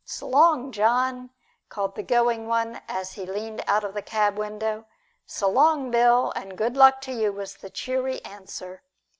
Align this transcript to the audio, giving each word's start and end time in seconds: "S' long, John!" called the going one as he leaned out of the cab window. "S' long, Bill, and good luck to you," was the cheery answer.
"S' 0.03 0.23
long, 0.23 0.71
John!" 0.71 1.29
called 1.69 1.93
the 1.93 2.01
going 2.01 2.47
one 2.47 2.81
as 2.87 3.13
he 3.13 3.23
leaned 3.23 3.63
out 3.67 3.83
of 3.83 3.93
the 3.93 4.01
cab 4.01 4.35
window. 4.35 4.85
"S' 5.29 5.43
long, 5.43 5.91
Bill, 5.91 6.33
and 6.35 6.57
good 6.57 6.75
luck 6.75 7.01
to 7.01 7.11
you," 7.13 7.31
was 7.31 7.57
the 7.57 7.69
cheery 7.69 8.19
answer. 8.25 8.81